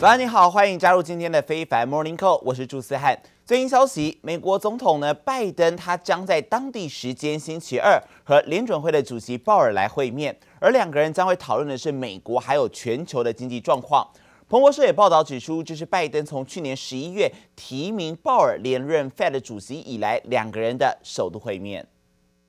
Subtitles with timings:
[0.00, 3.20] 早安，你好，欢迎加入今天的非凡 Morning Call，我是朱思翰。
[3.44, 14.08] 最新消息，美国总统呢拜登，他将在当地时间星期二和联准会的主席鲍尔来会面，而两个人将会讨论的是美国还有全球的经济状况。
[14.48, 21.86] 彭博社也报道指出，这是拜登从去年十一月提名鲍尔连任 Fed 主席以来，两个人的首度会面。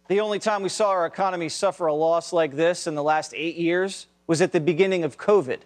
[0.07, 3.33] The only time we saw our economy suffer a loss like this in the last
[3.33, 5.59] eight years was at the beginning of COVID.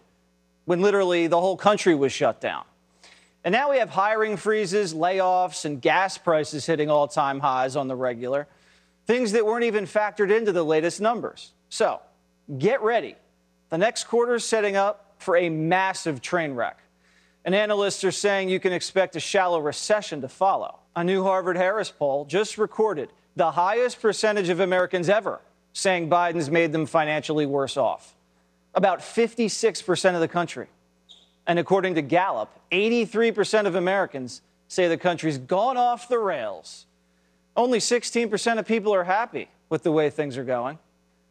[0.65, 2.65] When literally the whole country was shut down.
[3.43, 7.87] And now we have hiring freezes, layoffs, and gas prices hitting all time highs on
[7.87, 8.47] the regular,
[9.05, 11.51] things that weren't even factored into the latest numbers.
[11.69, 12.01] So
[12.57, 13.15] get ready.
[13.69, 16.79] The next quarter is setting up for a massive train wreck.
[17.45, 20.79] And analysts are saying you can expect a shallow recession to follow.
[20.95, 25.39] A new Harvard Harris poll just recorded the highest percentage of Americans ever
[25.73, 28.14] saying Biden's made them financially worse off
[28.74, 30.68] about 56% of the country.
[31.46, 36.86] And according to Gallup, 83% of Americans say the country's gone off the rails.
[37.56, 40.78] Only 16% of people are happy with the way things are going.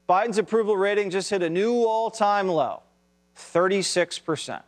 [0.08, 2.82] Biden's approval rating just hit a new all time low
[3.38, 4.62] 36%.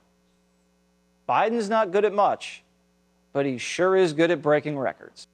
[1.27, 2.63] Biden's not good at much,
[3.33, 5.27] but he sure is good at breaking records.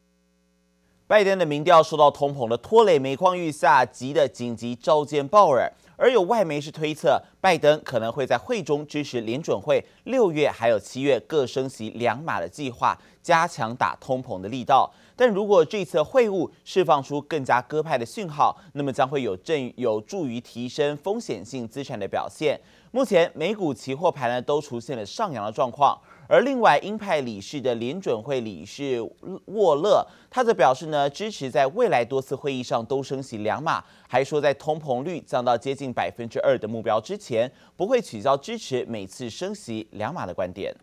[1.08, 5.72] 拜登的民调受到通膨的拖累，每况愈下，急得紧急召见鲍尔。
[6.03, 14.93] 而有外媒是推测，拜登可能会在会中支持联准会六月还有七月各升息两码的计划，加强打通膨的力道。
[15.15, 22.61] 但如果这次会晤释放出更加鸽派的讯号，那么将会有正有助于提升风险性资产的表现。
[22.93, 25.99] 目前美股期货盘呢都出现了上扬的状况。
[26.29, 29.01] 而另外，鹰派理事的联准会理事
[29.47, 40.75] 沃勒，他则表示呢，支持在未来多次会议上都升息两码，还说在通膨率降到接近百分之二的目标之前，不会取消支持每次升息两码的观点。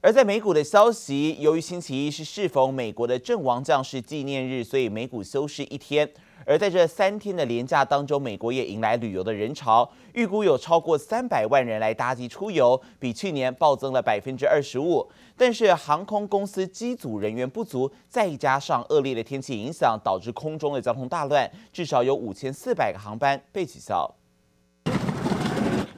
[0.00, 6.08] 而在美股的消息，由于星期一是适逢美国的阵亡将士纪念日，所以美股休市一天。
[6.46, 15.08] 而在这三天的廉价当中，美国也迎来旅游的人潮，预估有超过三百万人来搭机出游，比去年暴增了百分之二十五。
[15.36, 24.14] 但是航空公司机组人员不足，再加上恶劣的天气影响，导致空中的交通大乱，至少有五千四百个航班被取消。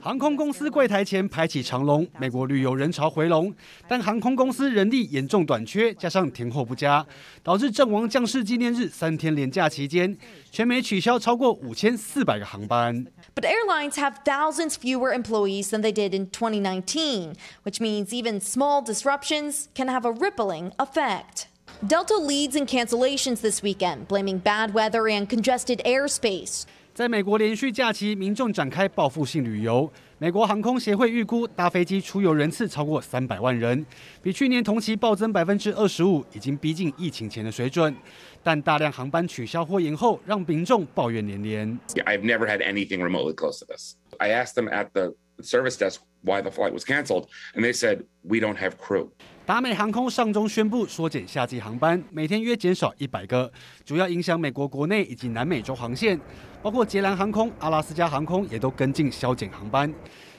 [0.06, 3.54] 航空公司柜台前排起长龙，美国旅游人潮回笼，
[3.88, 7.06] 但航空公司人力严重短缺，加上天候不佳，
[7.44, 10.18] 导致阵亡将士纪念日三天连假期间，
[10.52, 13.06] 全美取消超过五千四百个航班。
[13.36, 19.66] But airlines have thousands fewer employees than they did in 2019, which means even small disruptions
[19.76, 21.48] can have a rippling effect.
[21.88, 26.66] Delta leads in cancellations this weekend, blaming bad weather and congested airspace.
[26.97, 29.93] 在美国连续假期，民众展开报复性旅游。
[30.17, 33.85] 美国航空协会预估，搭飞机出游人次超过三百万人，
[34.23, 37.95] 比去年同期暴增百分之二十五，已经逼近疫情前的水准。
[38.43, 41.79] 但大量航班取消或延后，让民众抱怨连连。
[42.07, 43.97] I've never had anything remotely close to this.
[44.17, 45.13] I asked them at the
[45.43, 49.11] service desk why the flight was canceled, and they said we don't have crew.
[49.47, 53.49] 达美航空上周宣布缩减夏季航班，每天约减少一百个，
[53.85, 56.21] 主要影响美国国内以及南美洲航线，
[56.61, 59.89] 包括捷兰航空、阿拉斯加航空也都跟进削减航班。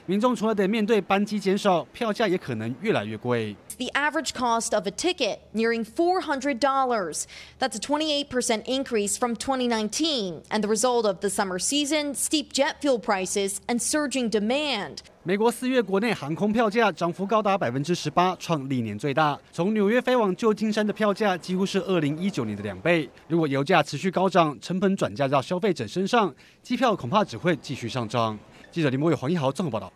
[0.08, 3.54] 民众除了得面对班机减少，票价也可能越来越贵。
[3.76, 7.24] The average cost of a ticket nearing four hundred dollars.
[7.60, 12.54] That's a twenty-eight percent increase from 2019, and the result of the summer season, steep
[12.54, 15.00] jet fuel prices, and surging demand.
[15.24, 19.38] 美国四月国内航空票价涨幅高达百分之十八，创历年最大。
[19.52, 23.06] 从纽约飞往旧金山的票价几乎是二零一九年的两倍。
[23.28, 28.38] 如果油价持续高涨，成本转嫁到消费者身上，机票恐怕只会继续上涨。
[28.70, 29.92] 记者林博伟、黄一豪综合报道。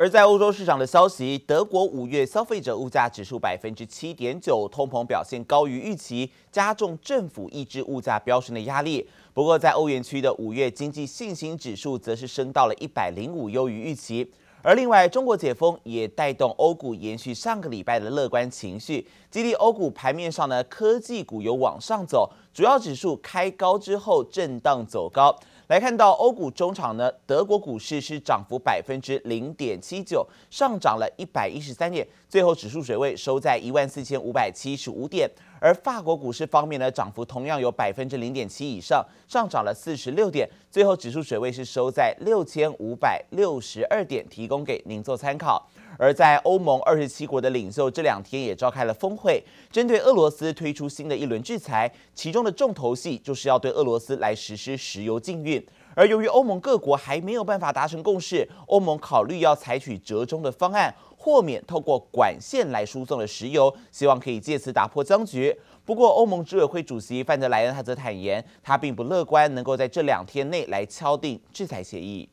[0.00, 9.08] 而在欧洲市场的消息，德国五月消费者物价指数百分之七点九，通膨表现高于预期，加重政府抑制物价飙升的压力。
[9.34, 14.32] 不过，在欧元区的五月经济信心指数则是升到了一百零五，优于预期。
[14.62, 25.36] 而另外，中国解封也带动欧股延续上个礼拜的乐观情绪，激励欧股盘面上呢，科技股有往上走，主要指数开高之后震荡走高。
[25.68, 35.30] 来看到欧股中场呢，德国股市是涨幅百分之零点七九，上涨了一百一十三点，最后指数水位收在一万四千五百七十五点。
[35.60, 45.68] 而法国股市方面呢，涨幅同样有百分之零点七以上，上涨了四十六点，最后指数水位是收在六千五百六十二点，提供给您做参考。
[45.98, 55.60] 而在欧盟二十七国的领袖这两天也召开了峰会，针对俄罗斯推出新的一轮制裁，其中的重头戏就是要对俄罗斯来实施石油禁运。
[55.98, 65.52] 而由于欧盟各国还没有办法达成共识，欧盟考虑要采取折中的方案，豁免透过管线来输送的石油，希望可以借此打破僵局。
[65.84, 72.28] 不过，欧盟执委会主席范德莱恩他则坦言，他并不乐观能够在这两天内来敲定制裁协议。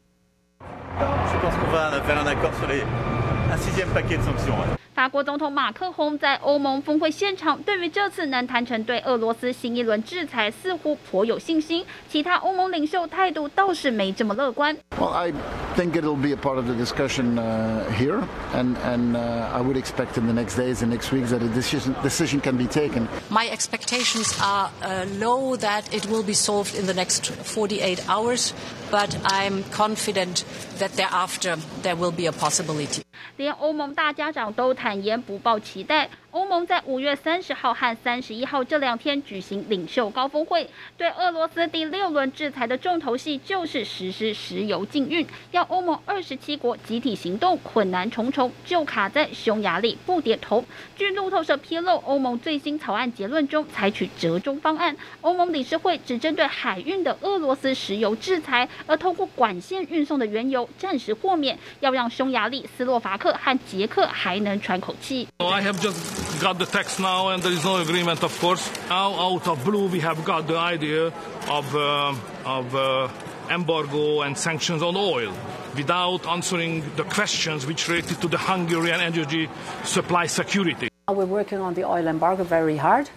[4.95, 11.87] 法国总统马克宏在欧盟峰会现场，对于这次能谈成对俄罗斯新一轮制裁，似乎颇有信心。
[12.11, 14.77] 其他欧盟领袖态度倒是没这么乐观。
[14.99, 15.33] Well, I
[15.75, 17.37] think it'll be a part of the discussion
[17.97, 18.23] here,
[18.55, 21.95] and and I would expect in the next days and next weeks that a decision
[22.03, 23.09] decision can be taken.
[23.31, 24.69] My expectations are
[25.19, 28.53] low that it will be solved in the next 48 hours,
[28.91, 30.45] but I'm confident
[30.79, 33.03] that thereafter there will be a possibility.
[33.38, 36.10] 连欧盟大家长都坦言不抱期待。
[36.36, 50.66] 欧盟在五月三十号和三十一号这两天举行领袖高峰会，对俄罗斯第六轮制裁的重头戏就是实施石油禁运，要欧盟二十七国集体行动困难重重，就卡在匈牙利不点头。
[50.98, 65.26] 据路透社披露，欧盟最新草案结论中采取折中方案，欧盟理事会只针对海运的俄罗斯石油制裁，而通过管线运送的原油暂时豁免，要让匈牙利、斯洛伐克和捷克还能喘口气。
[66.40, 68.70] Got the text now and there is no agreement, of course.
[68.90, 71.08] Now, out of blue, we have got the idea
[71.50, 72.16] of, uh,
[72.46, 73.10] of uh,
[73.50, 75.34] embargo and sanctions on oil
[75.76, 79.50] without answering the questions which related to the Hungarian energy
[79.84, 80.90] supply security.
[81.08, 83.10] We're working on the oil embargo very hard.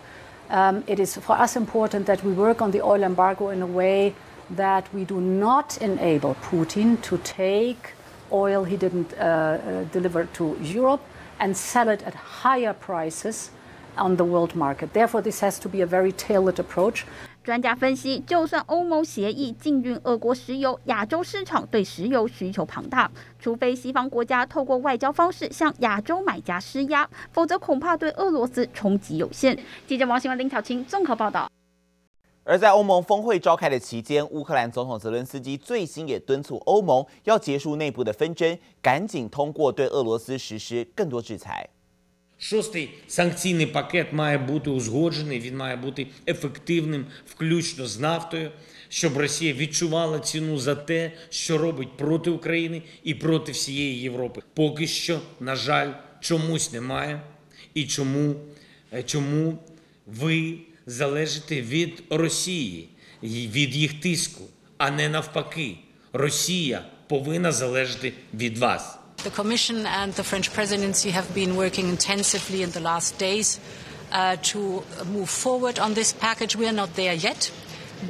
[0.50, 3.66] Um, it is for us important that we work on the oil embargo in a
[3.66, 4.14] way
[4.50, 7.92] that we do not enable Putin to take
[8.32, 11.02] oil he didn't uh, uh, deliver to Europe
[11.38, 13.48] and sell it at higher prices
[13.96, 14.92] on the world market.
[14.92, 17.02] Therefore, this has to be a very tailored approach.
[17.44, 29.58] 专家分析，就算欧盟协议禁运俄国石油，亚洲市场对石油需求庞大，除非西方国家透过外交方式向亚洲买家施压，否则恐怕对俄罗斯冲击有限。
[29.86, 31.48] 记者王新文、林巧清综合报道。
[32.47, 41.69] 而在欧盟峰会召开的期间，乌克兰总统泽伦斯基最新也敦促欧盟要结束内部的纷争，赶紧通过对俄罗斯实施更多制裁。
[42.37, 48.51] Шостий санкційний пакет має бути узгоджений, він має бути ефективним, включно з нафтою,
[48.89, 54.41] щоб Росія відчувала ціну за те, що робить проти України і проти всієї Європи.
[54.53, 57.21] Поки що, на жаль, чомусь немає.
[57.73, 58.35] І чому,
[59.05, 59.57] чому
[60.07, 60.57] ви
[60.87, 62.89] залежите від Росії,
[63.23, 64.43] від їх тиску,
[64.77, 65.77] а не навпаки.
[66.13, 68.97] Росія повинна залежати від вас.
[69.25, 73.59] The Commission and the French presidency have been working intensively in the last days
[74.11, 74.83] uh, to
[75.15, 76.53] move forward on this package.
[76.61, 77.41] We are not there yet,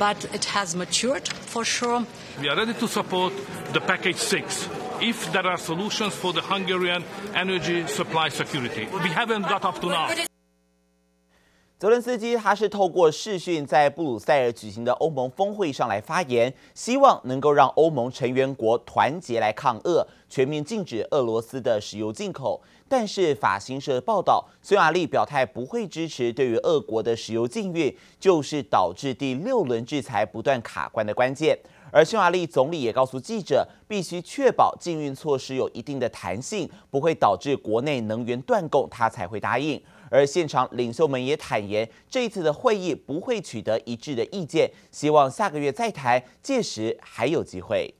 [0.05, 1.99] but it has matured for sure.
[2.41, 3.33] We are ready to support
[3.73, 4.67] the package six
[5.01, 7.03] if there are solutions for the Hungarian
[7.35, 8.87] energy supply security.
[9.05, 10.07] We haven't got up to now.
[11.78, 22.60] 泽伦斯基他是透过视讯在布鲁塞尔举行的欧盟峰会上来发言，希望能够让欧盟成员国团结来抗俄，全面禁止俄罗斯的石油进口。
[22.88, 31.56] 但是法新社报道，匈牙利表态不会支持对于俄国的石油禁运，就是导致第六轮制裁不断卡关的关键。
[31.92, 39.80] 而匈牙利总理也告诉记者，必须确保禁运措施有一定的弹性，不会导致国内能源断供，他才会答应。
[40.10, 47.94] 而现场领袖们也坦言，这一次的会议不会取得一致的意见，希望下个月再谈，届时还有机会。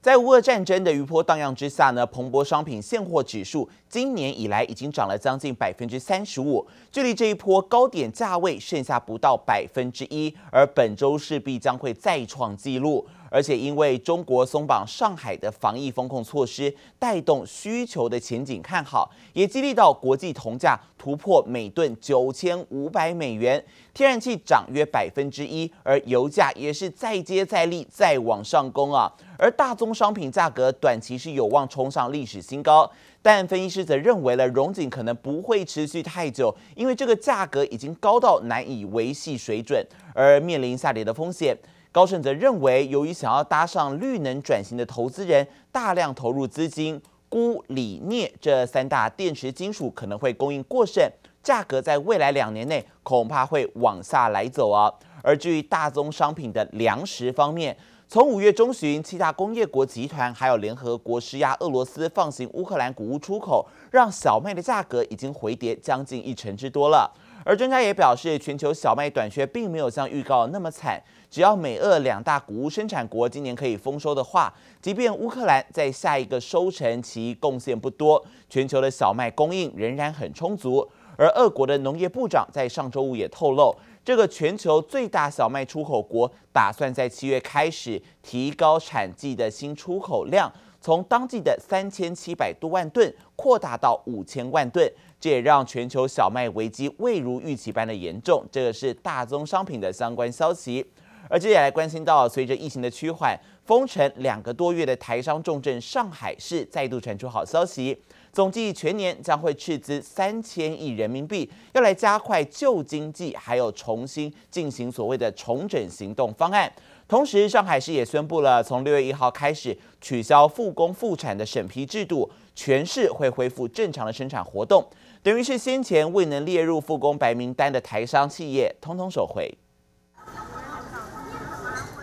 [0.00, 13.06] 在乌俄战争的余波荡漾之下呢，彭博商品现货指数今年以来已经涨了将近百分之三十五，距离这一波高点价位剩下不到百分之一，而本周势必将会再创纪录。
[13.30, 29.12] 而且因为中国松绑上海的防疫风控措施，带动需求的前景看好，也激励到国际铜价突破每吨九千五百美元，天然气涨约百分之一，而油价也是再接再厉，再往上攻啊。
[29.38, 32.90] 而大宗商品价格短期是有望冲上历史新高，
[33.22, 41.56] 但分析师则认为了荣景可能不会持续太久，因为这个价格已经高到难以维系水准，而面临下跌的风险。
[41.90, 51.10] 高盛则认为，由于想要搭上绿能转型的投资人大量投入资金，钴、锂、镍这三大电池金属可能会供应过剩，
[51.42, 54.92] 价格在未来两年内恐怕会往下来走啊。
[55.22, 57.76] 而至于大宗商品的粮食方面，
[58.06, 67.12] 从五月中旬，七大工业国集团还有联合国施压俄罗斯放行乌克兰谷物出口，让小麦的价格已经回跌将近一成之多了。
[67.44, 71.02] 而专家也表示，全球小麦短缺并没有像预告那么惨。
[71.30, 80.88] 只要美俄两大谷物生产国今年可以丰收的话，即便乌克兰在下一个收成期贡献不多，全球的小麦供应仍然很充足。
[81.16, 94.88] 而俄国的农业部长在上周五也透露，这个全球最大小麦出口国打算在七月开始提高产季的新出口量，从当季的三千七百多万吨扩大到五千万吨。
[95.20, 98.46] 这也让全球小麦危机未如预期般的严重。
[98.52, 100.86] 这个是大宗商品的相关消息。
[101.28, 108.00] 而接下来关心到，随着疫情的趋缓，封城两个多月的台商重镇上海市再度传出好消息。
[108.32, 116.70] 总计全年将会斥资三千亿人民币，要来加快旧经济，还有重新进行所谓的重整行动方案。
[117.08, 124.86] 同时，上海市也宣布了，从六月一号开始取消复工复产的审批制度，全市会恢复正常的生产活动。
[125.22, 129.52] 等于是先前未能列入复工白名单的台商企业，通通收回。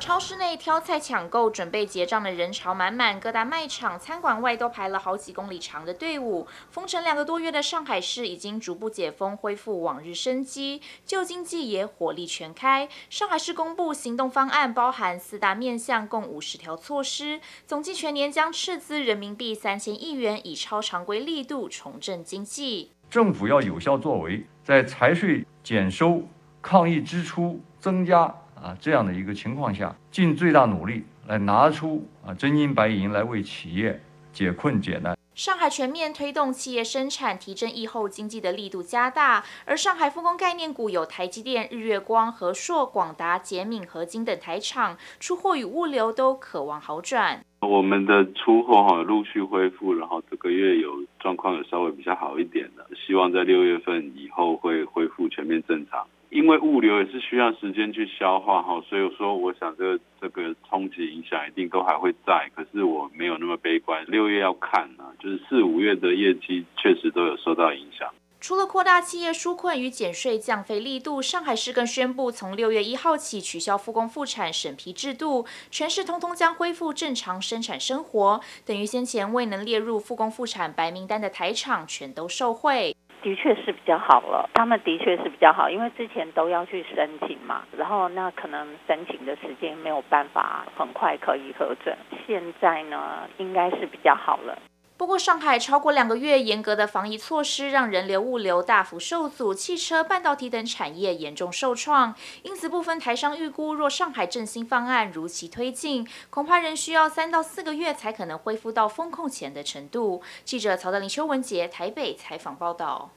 [0.06, 6.46] 超市内挑菜抢购、准备结账的人潮满满，各大卖场、餐馆外都排了好几公里长的队伍。
[6.70, 12.88] 封城两个多月的上海市已经逐步解封，恢复往日生机，旧经济也火力全开。
[13.10, 22.92] 上海市公布行动方案，包含四大面向，共五十条措施，总计全年将斥资人民币三千亿元，以超常规力度重振经济。
[23.10, 26.22] 政府要有效作为，在财税减收、
[26.62, 28.32] 抗疫支出增加。
[28.66, 34.02] 啊，这样的一个情况下，尽最大努力来拿出啊真金白银来为企业
[34.34, 35.16] 解困解难。
[35.36, 47.46] 上海全面推动企业生产提振疫后经济的力度加大，而上海复工概念股有台积电、日月光、和硕、广达、捷敏、合金等台厂，出货与物流都可望好转。
[47.60, 56.08] 我们的出货哈陆续恢复，然后这个月有状况有稍微比较好一点的，希望在六月份以后会恢复全面正常。
[56.36, 64.04] 因为物流也是需要时间去消化哈，所以说我想这个这个冲击影响一定都还会在，可是我没有那么悲观。
[64.08, 68.10] 六月要看啊，就是四五月的业绩确实都有受到影响。
[68.48, 82.96] 除了扩大企业纾困与减税降费力度，上海市更宣布从六月一号起取消复工复产审批制度，全市通通将恢复正常生产生活，等于先前未能列入复工复产白名单的台厂全都受惠。
[83.24, 91.98] 的确是比较好了，他们的确是比较好，因为之前都要去申请嘛，然后那可能申请的时间没有办法很快可以核准，
[92.28, 94.56] 现在呢应该是比较好了。
[94.98, 102.16] 不过，上海超过两个月严格的防疫措施，让人流物流大幅受阻，汽车、半导体等产业严重受创。
[102.44, 110.22] 因此，部分台商预估，若上海振兴方案如期推进，恐怕仍需要三到四个月才可能恢复到封控前的程度。
[110.46, 113.12] 记者曹德林、邱文杰台北采访报道。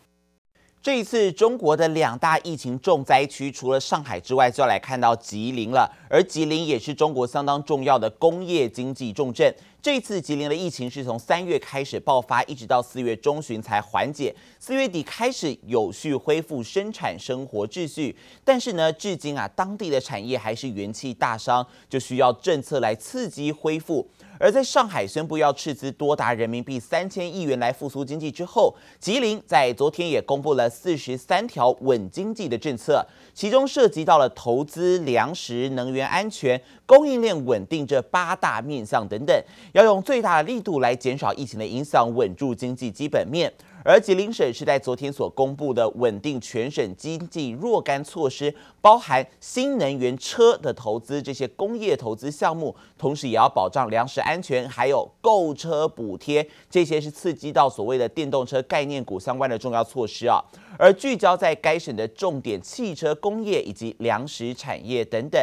[0.80, 5.90] 这一次中国的两大疫情重灾区，除了上海之外，就要来看到吉林了。
[6.08, 9.52] 而吉林也是中国相当重要的工业经济重镇。
[9.82, 18.16] 这次吉林的疫情是从三月开始爆发，一直到四月中旬才缓解，四月底开始有序恢复生产生活秩序。
[18.44, 24.08] 但是呢，至今啊，当地的产业还是元气大伤，就需要政策来刺激恢复。
[24.38, 33.04] 而在上海宣布要斥资多达人民币三千亿元来复苏经济之后，吉林在昨天也公布了四十三条稳经济的政策，
[33.34, 39.36] 其中涉及到了投资、粮食、能源安全、供应链稳定这八大面向等等，
[39.72, 43.52] 要用最大的力度来减少疫情的影响，稳住经济基本面。
[43.84, 60.42] 而吉林省是在昨天所公布的稳定全省经济若干措施，包含新能源车的投资，这些工业投资项目，同时也要保障粮食安全，还有购车补贴，这些是刺激到所谓的电动车概念股相关的重要措施啊。
[60.78, 65.40] 而聚焦在该省的重点汽车工业以及粮食产业等等。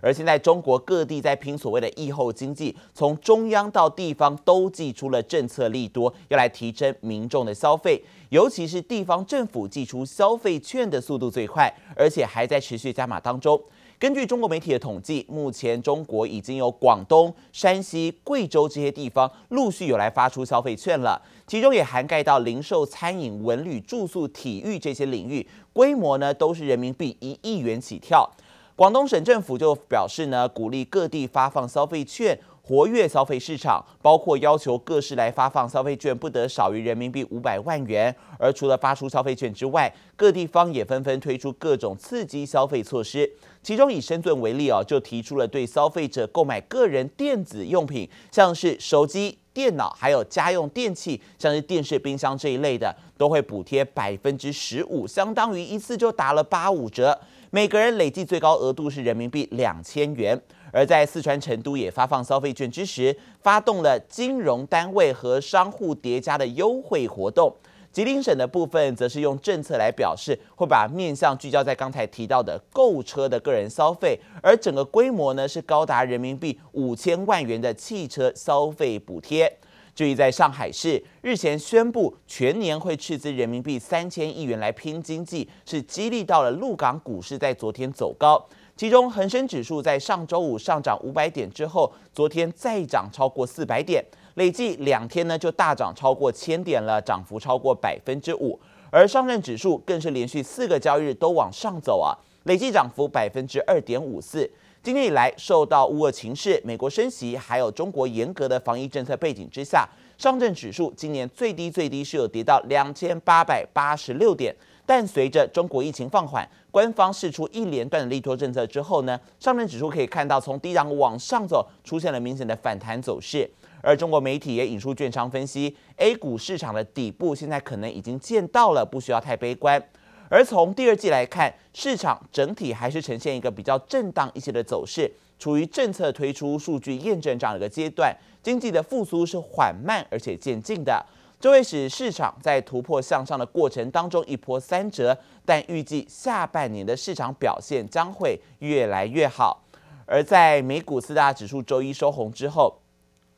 [0.00, 8.02] 而现在，中国各地在拼所谓的疫后经济，从中央到地方都祭出了政策利多，要来提升民众的消费。
[8.30, 13.60] 尤其是地方政府祭出消费券的速度最快，而且还在持续加码当中。
[13.98, 28.30] 根据中国媒体的统计，目前中国已经有广东、山西、贵州这些地方陆续有来发出消费券了，其中也涵盖到零售、餐饮、文旅、住宿、体育这些领域，规模呢都是人民币一亿元起跳。
[28.78, 38.14] 广东省政府就表示呢，鼓励各地发放消费券，活跃消费市场，包括要求各市来发放消费券不得少于人民币五百万元。
[38.38, 43.28] 而除了发出消费券之外，各地方也纷纷推出各种刺激消费措施。
[43.64, 57.18] 其中以深圳为例哦，就提出了对消费者购买个人电子用品，像是手机、电脑，还有家用电器，像是电视、冰箱这一类的，都会补贴百分之十五，相当于一次就打了八五折。
[57.50, 60.38] 每个人累计最高额度是人民币两千元。
[60.70, 67.54] 而在四川成都也发放消费券之时，发动了金融单位和商户叠加的优惠活动。
[67.90, 79.50] 吉林省的部分则是用政策来表示，会把面向聚焦在刚才提到的购车的个人消费，而整个规模呢是高达人民币五千万元的汽车消费补贴。
[79.98, 88.40] 至于在上海市日前宣布全年会斥资人民币三千亿元来拼经济，是激励到了陆港股市在昨天走高。
[88.76, 94.04] 其中恒生指数在上周五上涨五百点之后，昨天再涨超过四百点。
[94.34, 98.56] 累计两天呢，就大涨超过千点了，涨幅超过百分之五。
[98.92, 102.14] 而上证指数更是连续四个交易日都往上走啊，
[102.44, 104.48] 累计涨幅百分之二点五四。
[104.88, 114.56] 今年以来，受到乌俄情势、美国升息，还有中国严格的防疫政策背景之下，上证指数今年最低最低是有跌到两千八百八十六点。
[114.86, 123.46] 但随着中国疫情放缓，官方释出一连段的利多政策之后呢，上证指数可以看到从低档往上走，出现了明显的反弹走势。
[123.82, 129.80] 而中国媒体也引述券商分析，A 股市场的底部现在可能已经见到了，不需要太悲观。
[130.28, 141.04] 而从第二季来看，市场整体还是呈现一个比较震荡一些的走势，处于政策推出、数据验证这样一个阶段，经济的复苏是缓慢而且渐进的，
[141.40, 145.16] 这会使市场在突破向上的过程当中一波三折。
[145.46, 149.62] 但预计下半年的市场表现将会越来越好。
[150.04, 152.78] 而在美股四大指数周一收红之后，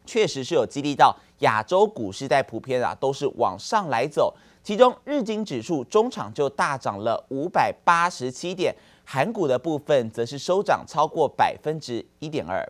[0.06, 4.34] 确实是有激励到亚洲股市，在普遍啊都是往上来走。
[4.63, 12.67] 其中日经指数中场就大涨了五百八十七点，韩股的部分则是收涨超过百分之一点二。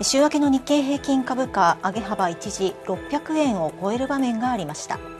[0.00, 5.13] 周明けの日经平均株价上げ幅一时600円を超える场面がありました。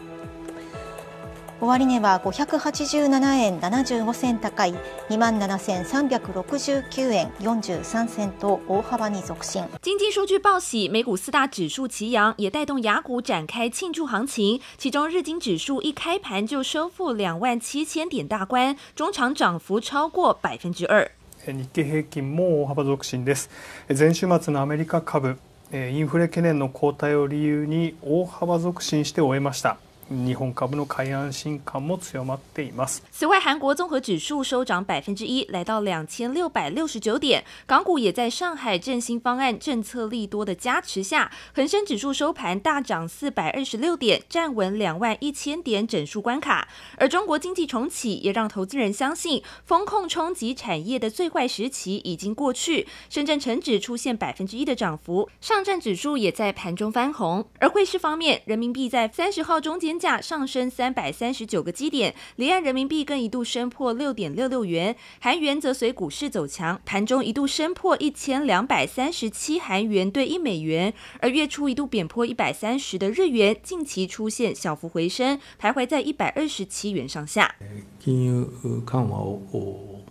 [1.62, 4.74] 终値は587円75銭高い
[5.09, 9.67] 2万7369円43銭と大幅に続伸。
[9.81, 14.59] 经济数据报喜，美股四大指数齐扬，也带动亚股展开庆祝行情。
[14.77, 21.10] 其中日经指数一开盘就收复两万七千点大关，中场涨幅超过百分之二。
[21.47, 23.49] 日经平均も大幅続伸です。
[23.88, 25.38] 前周末のアメリカ株、
[25.71, 29.77] インフレ悬念の后退を理由に大幅続伸して终えました。
[30.11, 33.00] 日本株の买い安心感も强まっています。
[33.12, 37.44] 此外，韩国综合指数收涨百分之一，来到两千六百六十九点。
[37.64, 46.66] 港股也在上海振兴方案政策利多的加持下，恒生指数收盘大涨四百二十六点，站稳两万一千点整数关卡。
[46.96, 52.88] 而中国经济重启也让投资人相信，风控冲击产业的最坏时期已经过去。
[53.09, 57.46] 深圳成指出现百分之一的涨幅，上证指数也在盘中翻红。
[57.61, 59.93] 而汇市方面，人民币在三十号中间。
[59.98, 77.55] 价上升三百三十九个基点，离岸人民币更一度升破六点六六元，韩元则随股市走强，盘中一度升破一千两百三十七韩元兑一美元，而月初一度贬破一百三十的日元，近期出现小幅回升，徘徊在一百二十七元上下。
[77.98, 80.03] 金融缓和を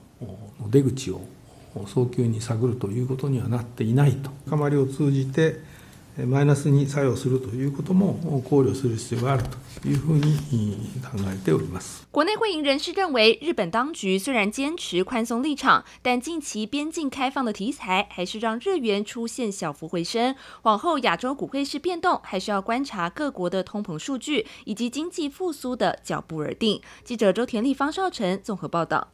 [0.59, 1.21] の出口を
[1.85, 4.29] 早急に探るということにはなっていないと。
[4.45, 5.55] 深まりを通じて
[6.27, 9.43] マイナスに作用するということも考虑する必要がある
[9.81, 10.35] というふうに
[11.01, 12.05] 考えております。
[12.11, 20.35] 国内会银人士认为，日本当局虽然坚持宽松立场，但近期边境开放的题材还是让日元出现小幅回升。
[20.63, 26.81] 往后亚洲股汇市变动，还是要观察各国的通膨数据以及经济复苏的脚步而定。
[27.05, 29.13] 记者周田丽、方少成综合报道。